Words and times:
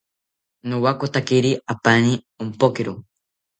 Nowakotakiri 0.69 1.51
apani 1.73 2.13
ompokiro 2.41 2.93